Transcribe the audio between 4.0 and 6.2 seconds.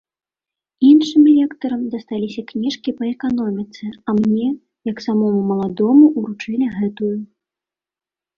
а мне, як самому маладому,